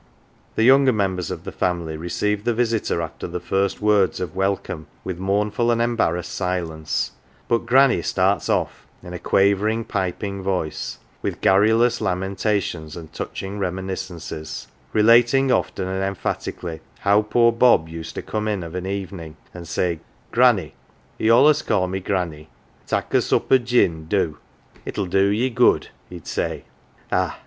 The 0.55 0.63
younger 0.63 0.91
members 0.91 1.29
of 1.29 1.43
the 1.43 1.51
family 1.51 1.95
receive 1.95 2.43
the 2.43 2.55
visitor 2.55 3.03
after 3.03 3.27
the 3.27 3.39
first 3.39 3.83
words 3.83 4.19
of 4.19 4.35
welcome 4.35 4.87
with 5.03 5.19
mournful 5.19 5.69
and 5.69 5.79
embarrassed 5.79 6.31
silence, 6.33 7.11
but 7.47 7.67
Granny 7.67 8.01
starts 8.01 8.49
off, 8.49 8.87
in 9.03 9.13
a 9.13 9.19
213 9.19 9.19
HERE 9.19 9.23
AND 9.23 9.23
THERE 9.53 9.59
quavering, 9.59 9.83
piping 9.85 10.41
voice, 10.41 10.97
with 11.21 11.39
garrulous 11.39 12.01
lamentations 12.01 12.97
and 12.97 13.13
touching 13.13 13.59
reminiscences; 13.59 14.65
relating 14.91 15.51
often 15.51 15.87
and 15.87 16.17
empha 16.17 16.35
tically 16.35 16.79
how 17.01 17.21
poor 17.21 17.51
Bob 17.51 17.87
used 17.87 18.15
to 18.15 18.23
come 18.23 18.47
in 18.47 18.63
of 18.63 18.73
an 18.73 18.87
evenin' 18.87 19.35
an 19.53 19.59
1 19.61 19.65
say, 19.65 19.99
"'Granny' 20.31 20.73
(he 21.19 21.29
allus 21.29 21.61
called 21.61 21.91
me 21.91 21.99
Granny),' 21.99 22.49
tak' 22.87 23.13
a 23.13 23.21
sup 23.21 23.51
o' 23.51 23.57
gin, 23.59 24.05
do. 24.07 24.39
It'll 24.83 25.05
do 25.05 25.25
ye 25.27 25.51
good, 25.51 25.83
1 25.89 25.91
he'd 26.09 26.25
say. 26.27 26.63
Ah 27.11 27.39